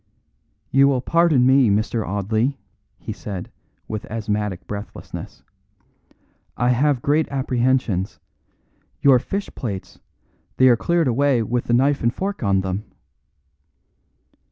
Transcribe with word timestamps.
"You 0.71 0.87
will 0.87 1.01
pardon 1.01 1.45
me, 1.45 1.69
Mr. 1.69 2.03
Audley," 2.03 2.57
he 2.97 3.13
said, 3.13 3.51
with 3.87 4.09
asthmatic 4.09 4.65
breathlessness. 4.65 5.43
"I 6.57 6.69
have 6.71 7.03
great 7.03 7.29
apprehensions. 7.29 8.19
Your 9.01 9.19
fish 9.19 9.53
plates, 9.53 9.99
they 10.57 10.69
are 10.69 10.75
cleared 10.75 11.07
away 11.07 11.43
with 11.43 11.65
the 11.65 11.73
knife 11.73 12.01
and 12.01 12.11
fork 12.11 12.41
on 12.41 12.61
them!" 12.61 12.85